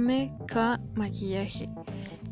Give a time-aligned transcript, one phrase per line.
[0.00, 1.68] MK Maquillaje.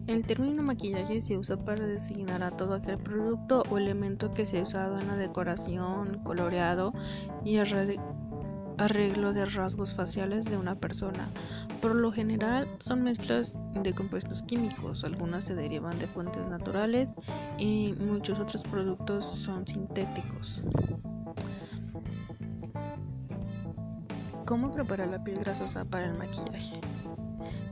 [0.07, 4.61] El término maquillaje se usa para designar a todo aquel producto o elemento que se
[4.61, 6.95] ha usado en la decoración, coloreado
[7.45, 11.29] y arreglo de rasgos faciales de una persona.
[11.83, 17.13] Por lo general son mezclas de compuestos químicos, algunas se derivan de fuentes naturales
[17.59, 20.63] y muchos otros productos son sintéticos.
[24.47, 26.81] ¿Cómo preparar la piel grasosa para el maquillaje?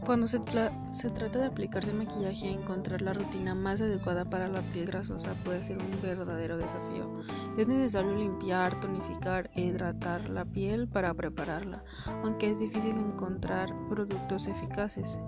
[0.08, 5.34] Cuando se, trata de aplicarse maquillaje, encontrar la rutina más adecuada para la piel grasosa
[5.44, 7.20] puede ser un verdadero desafío.
[7.58, 11.84] Es necesario limpiar, tonificar e hidratar la piel para prepararla,
[12.24, 15.20] aunque es difícil encontrar productos eficaces.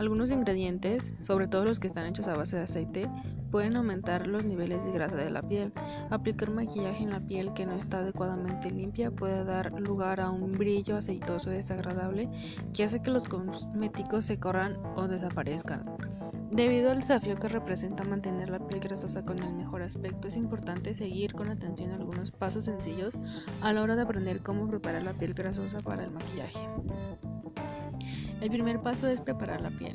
[0.00, 3.08] Algunos ingredientes, sobre todo los que están hechos a base de aceite,
[3.54, 5.72] pueden aumentar los niveles de grasa de la piel.
[6.10, 10.50] Aplicar maquillaje en la piel que no está adecuadamente limpia puede dar lugar a un
[10.50, 12.28] brillo aceitoso desagradable
[12.74, 15.84] que hace que los cosméticos se corran o desaparezcan.
[16.50, 20.92] Debido al desafío que representa mantener la piel grasosa con el mejor aspecto, es importante
[20.92, 23.16] seguir con atención algunos pasos sencillos
[23.60, 26.58] a la hora de aprender cómo preparar la piel grasosa para el maquillaje.
[28.40, 29.94] El primer paso es preparar la piel.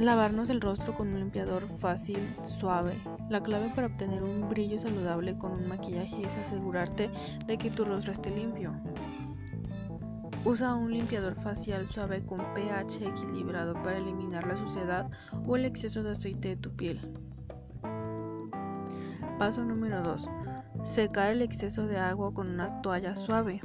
[0.00, 2.98] Lavarnos el rostro con un limpiador fácil, suave.
[3.28, 7.10] La clave para obtener un brillo saludable con un maquillaje es asegurarte
[7.46, 8.72] de que tu rostro esté limpio.
[10.46, 15.10] Usa un limpiador facial suave con pH equilibrado para eliminar la suciedad
[15.46, 16.98] o el exceso de aceite de tu piel.
[19.38, 20.30] Paso número 2.
[20.82, 23.60] Secar el exceso de agua con una toalla suave.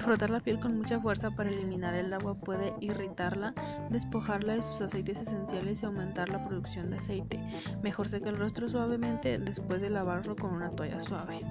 [0.00, 3.54] Frotar la piel con mucha fuerza para eliminar el agua puede irritarla,
[3.90, 7.38] despojarla de sus aceites esenciales y aumentar la producción de aceite.
[7.82, 11.42] Mejor seca el rostro suavemente después de lavarlo con una toalla suave.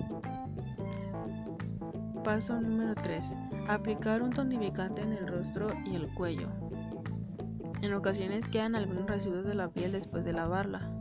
[2.23, 3.23] Paso número 3.
[3.67, 6.49] Aplicar un tonificante en el rostro y el cuello.
[7.83, 10.98] En ocasiones quedan algunos residuos de la piel después de lavarla.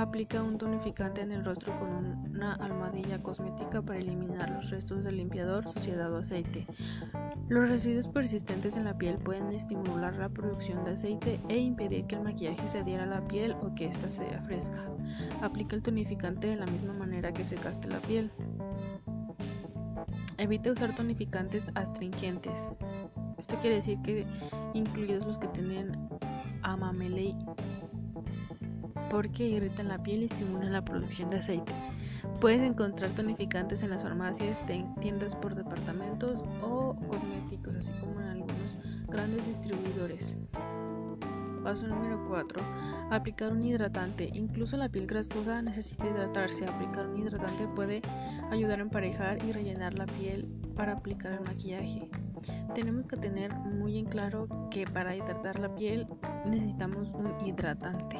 [0.00, 1.90] Aplica un tonificante en el rostro con
[2.30, 6.64] una almohadilla cosmética para eliminar los restos del limpiador, suciedad o aceite.
[7.50, 12.14] Los residuos persistentes en la piel pueden estimular la producción de aceite e impedir que
[12.14, 14.78] el maquillaje se adhiera a la piel o que ésta sea fresca.
[15.42, 18.32] Aplica el tonificante de la misma manera que secaste la piel.
[20.38, 22.58] Evita usar tonificantes astringentes.
[23.36, 24.26] Esto quiere decir que
[24.72, 25.92] incluidos los que tienen
[26.62, 27.36] amamelei
[29.10, 31.72] porque irritan la piel y estimulan la producción de aceite.
[32.40, 34.58] Puedes encontrar tonificantes en las farmacias,
[35.00, 38.78] tiendas por departamentos o cosméticos, así como en algunos
[39.08, 40.36] grandes distribuidores.
[41.62, 42.60] Paso número 4.
[43.10, 44.30] Aplicar un hidratante.
[44.32, 46.66] Incluso la piel grasosa necesita hidratarse.
[46.66, 48.00] Aplicar un hidratante puede
[48.50, 52.08] ayudar a emparejar y rellenar la piel para aplicar el maquillaje.
[52.74, 56.06] Tenemos que tener muy en claro que para hidratar la piel
[56.46, 58.18] necesitamos un hidratante.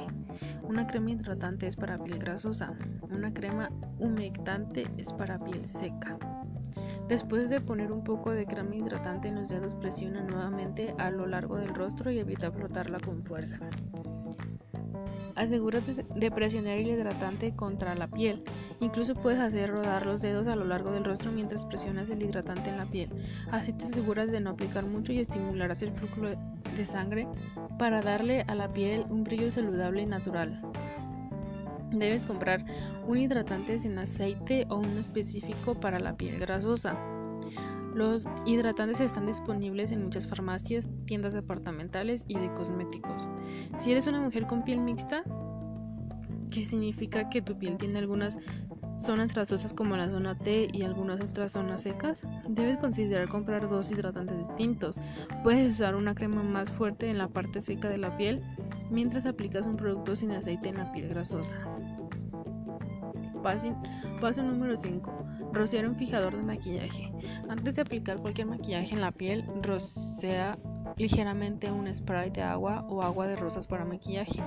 [0.63, 2.73] Una crema hidratante es para piel grasosa,
[3.11, 6.19] una crema humectante es para piel seca.
[7.09, 11.27] Después de poner un poco de crema hidratante en los dedos, presiona nuevamente a lo
[11.27, 13.59] largo del rostro y evita frotarla con fuerza.
[15.41, 18.45] Asegúrate de presionar el hidratante contra la piel.
[18.81, 22.69] Incluso puedes hacer rodar los dedos a lo largo del rostro mientras presionas el hidratante
[22.69, 23.09] en la piel.
[23.51, 26.27] Así te aseguras de no aplicar mucho y estimularás el flujo
[26.77, 27.27] de sangre
[27.79, 30.61] para darle a la piel un brillo saludable y natural.
[31.91, 32.63] Debes comprar
[33.09, 36.99] un hidratante sin aceite o uno específico para la piel grasosa.
[37.95, 43.29] Los hidratantes están disponibles en muchas farmacias, tiendas departamentales y de cosméticos.
[43.77, 45.25] Si eres una mujer con piel mixta,
[46.51, 48.39] que significa que tu piel tiene algunas
[48.97, 53.91] zonas grasosas como la zona T y algunas otras zonas secas, debes considerar comprar dos
[53.91, 54.99] hidratantes distintos.
[55.43, 58.43] Puedes usar una crema más fuerte en la parte seca de la piel
[58.91, 61.57] mientras aplicas un producto sin aceite en la piel grasosa.
[63.43, 65.25] Paso, número 5.
[65.53, 67.11] Rociar un fijador de maquillaje.
[67.49, 70.59] Antes de aplicar cualquier maquillaje en la piel, rocea
[70.97, 74.43] ligeramente un spray de agua o agua de rosas para maquillaje.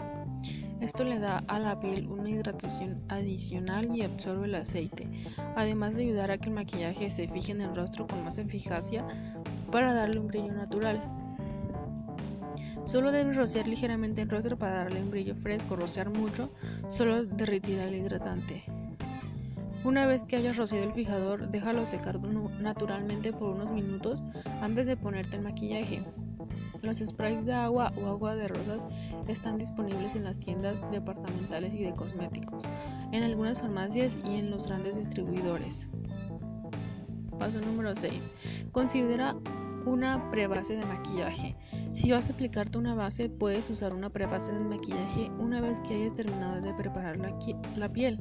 [0.82, 5.08] Esto le da a la piel una hidratación adicional y absorbe el aceite,
[5.56, 9.06] además de ayudar a que el maquillaje se fije en el rostro con más eficacia
[9.72, 11.02] para darle un brillo natural.
[12.84, 16.52] Solo debes rociar ligeramente el rostro para darle un brillo fresco, rociar mucho,
[16.90, 18.66] solo derretirá el hidratante.
[19.84, 22.18] Una vez que hayas rociado el fijador, déjalo secar
[22.62, 24.24] naturalmente por unos minutos
[24.62, 26.06] antes de ponerte el maquillaje.
[26.82, 28.86] Los sprays de agua o agua de rosas
[29.28, 32.64] están disponibles en las tiendas departamentales y de cosméticos,
[33.12, 35.88] en algunas farmacias y en los grandes distribuidores.
[37.38, 38.28] Paso número 6.
[38.72, 39.36] Considera
[39.86, 41.56] una prebase de maquillaje.
[41.94, 45.96] Si vas a aplicarte una base, puedes usar una prebase de maquillaje una vez que
[45.96, 47.38] hayas terminado de preparar la,
[47.76, 48.20] la piel.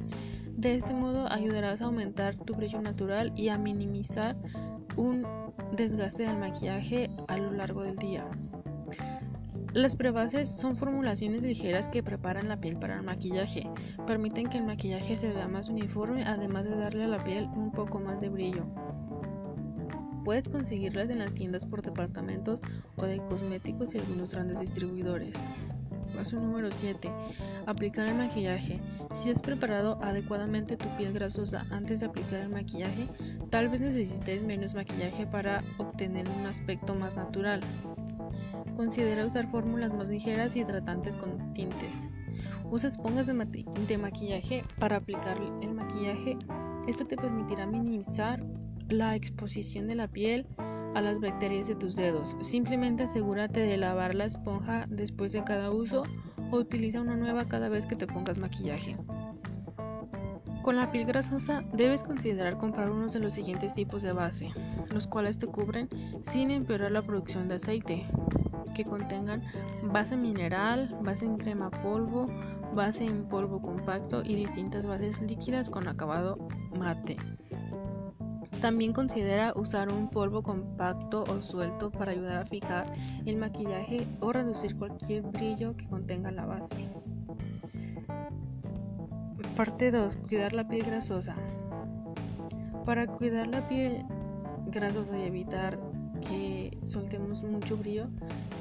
[0.63, 4.37] De este modo ayudarás a aumentar tu brillo natural y a minimizar
[4.95, 5.27] un
[5.75, 8.25] desgaste del maquillaje a lo largo del día.
[9.73, 13.69] Las prebases son formulaciones ligeras que preparan la piel para el maquillaje.
[14.07, 17.69] Permiten que el maquillaje se vea más uniforme, además de darle a la piel un
[17.69, 18.65] poco más de brillo.
[20.23, 22.61] Puedes conseguirlas en las tiendas por departamentos
[22.95, 25.35] o de cosméticos y algunos grandes distribuidores.
[26.15, 27.11] Paso número 7.
[27.65, 28.79] Aplicar el maquillaje.
[29.11, 33.07] Si has preparado adecuadamente tu piel grasosa antes de aplicar el maquillaje,
[33.49, 37.61] tal vez necesites menos maquillaje para obtener un aspecto más natural.
[38.75, 41.95] Considera usar fórmulas más ligeras y hidratantes con tintes.
[42.71, 46.37] Usa esponjas de, de maquillaje para aplicar el maquillaje.
[46.87, 48.43] Esto te permitirá minimizar
[48.89, 50.47] la exposición de la piel
[50.95, 52.35] a las bacterias de tus dedos.
[52.41, 56.03] Simplemente asegúrate de lavar la esponja después de cada uso
[56.51, 58.97] o utiliza una nueva cada vez que te pongas maquillaje.
[60.63, 64.49] Con la piel grasosa debes considerar comprar uno de los siguientes tipos de base,
[64.93, 65.89] los cuales te cubren
[66.21, 68.05] sin empeorar la producción de aceite,
[68.73, 69.43] que contengan
[69.83, 72.27] base mineral, base en crema polvo,
[72.73, 76.37] base en polvo compacto y distintas bases líquidas con acabado
[76.77, 77.17] mate.
[78.63, 82.93] También considera usar un polvo compacto o suelto para ayudar a fijar
[83.25, 86.87] el maquillaje o reducir cualquier brillo que contenga la base.
[89.57, 90.15] Parte 2.
[90.15, 91.35] Cuidar la piel grasosa.
[92.85, 94.05] Para cuidar la piel
[94.67, 95.77] grasosa y evitar
[96.25, 98.07] que soltemos mucho brillo,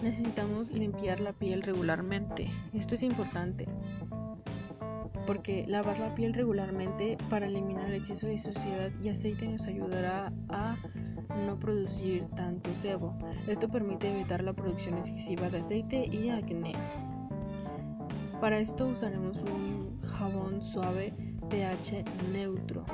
[0.02, 2.50] necesitamos limpiar la piel regularmente.
[2.72, 3.68] Esto es importante
[5.26, 10.32] porque lavar la piel regularmente para eliminar el exceso de suciedad y aceite nos ayudará
[10.48, 10.76] a
[11.46, 13.16] no producir tanto sebo.
[13.46, 16.74] Esto permite evitar la producción excesiva de aceite y acné.
[18.40, 21.14] Para esto usaremos un jabón suave
[21.48, 22.84] pH neutro.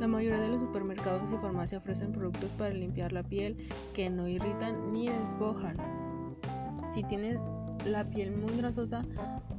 [0.00, 3.56] La mayoría de los supermercados y farmacias ofrecen productos para limpiar la piel
[3.94, 5.76] que no irritan ni despojan.
[6.90, 7.40] Si tienes
[7.84, 9.04] la piel muy grasosa,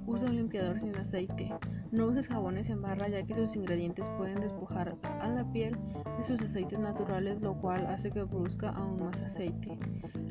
[0.10, 1.54] usa un limpiador sin aceite.
[1.92, 5.78] No uses jabones en barra ya que sus ingredientes pueden despojar a la piel
[6.18, 9.78] de sus aceites naturales, lo cual hace que produzca aún más aceite.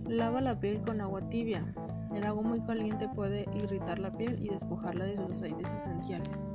[0.07, 1.73] Lava la piel con agua tibia.
[2.15, 6.51] El agua muy caliente puede irritar la piel y despojarla de sus aceites esenciales.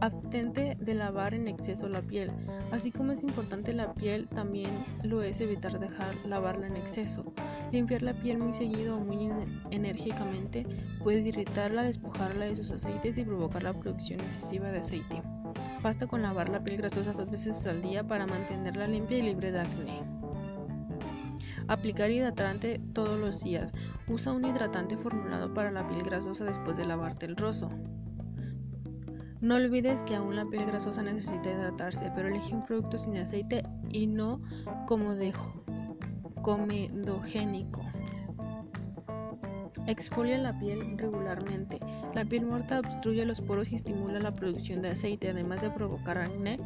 [0.00, 2.32] Abstente de lavar en exceso la piel.
[2.72, 7.31] Así como es importante la piel, también lo es evitar dejar lavarla en exceso.
[7.72, 9.30] Limpiar la piel muy seguido o muy
[9.70, 10.66] enérgicamente
[11.02, 15.22] puede irritarla, despojarla de sus aceites y provocar la producción excesiva de aceite.
[15.82, 19.50] Basta con lavar la piel grasosa dos veces al día para mantenerla limpia y libre
[19.50, 20.02] de acné.
[21.66, 23.72] Aplicar hidratante todos los días.
[24.06, 27.70] Usa un hidratante formulado para la piel grasosa después de lavarte el rostro.
[29.40, 33.64] No olvides que aún la piel grasosa necesita hidratarse, pero elige un producto sin aceite
[33.88, 34.40] y no
[34.86, 35.32] como de
[36.42, 37.80] comedogénico.
[39.86, 41.80] Exfolia la piel regularmente.
[42.14, 46.18] La piel muerta obstruye los poros y estimula la producción de aceite, además de provocar
[46.18, 46.58] acné.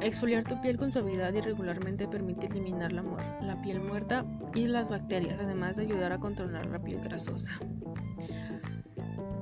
[0.00, 3.02] Exfoliar tu piel con suavidad y regularmente permite eliminar la,
[3.42, 4.24] la piel muerta
[4.54, 7.52] y las bacterias, además de ayudar a controlar la piel grasosa.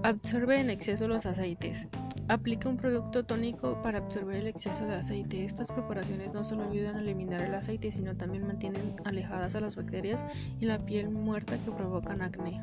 [0.02, 1.86] Absorbe en exceso los aceites.
[2.28, 5.44] Aplica un producto tónico para absorber el exceso de aceite.
[5.44, 9.76] Estas preparaciones no solo ayudan a eliminar el aceite, sino también mantienen alejadas a las
[9.76, 10.24] bacterias
[10.58, 12.60] y la piel muerta que provocan acné.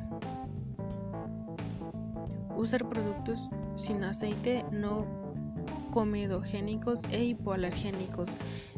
[2.54, 5.23] Usar productos sin aceite no
[5.94, 8.26] comedogénicos e hipoalergénicos.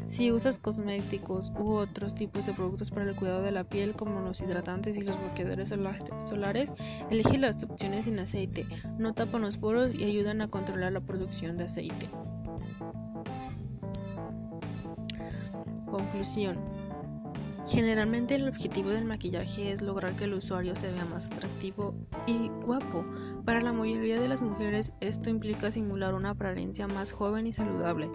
[0.07, 4.21] Si usas cosméticos u otros tipos de productos para el cuidado de la piel como
[4.21, 5.73] los hidratantes y los bloqueadores
[6.27, 6.71] solares,
[7.11, 8.67] elige las opciones sin aceite.
[8.99, 12.11] No tapan los poros y ayudan a controlar la producción de aceite.
[15.91, 16.59] Conclusión.
[17.67, 21.95] Generalmente el objetivo del maquillaje es lograr que el usuario se vea más atractivo
[22.27, 23.05] y guapo.
[23.47, 28.11] Para la mayoría de las mujeres esto implica simular una apariencia más joven y saludable.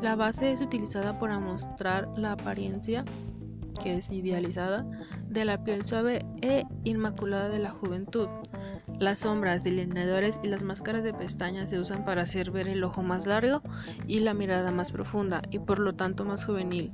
[0.00, 3.04] La base es utilizada para mostrar la apariencia
[3.82, 4.86] que es idealizada
[5.28, 8.28] de la piel suave e inmaculada de la juventud.
[9.00, 13.02] Las sombras, delineadores y las máscaras de pestañas se usan para hacer ver el ojo
[13.02, 13.62] más largo
[14.06, 16.92] y la mirada más profunda y por lo tanto más juvenil.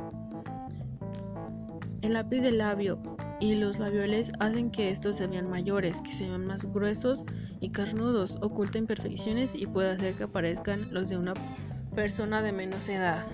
[2.01, 2.99] El lápiz de labios
[3.43, 7.25] y los labiales hacen que estos se vean mayores, que se vean más gruesos
[7.59, 11.35] y carnudos, oculta imperfecciones y puede hacer que aparezcan los de una
[11.93, 13.27] persona de menos edad.